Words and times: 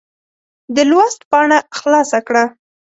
د 0.75 0.77
لوست 0.91 1.21
پاڼه 1.29 1.57
خلاصه 1.79 2.19
کړه. 2.27 2.43